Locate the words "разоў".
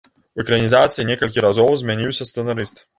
1.49-1.71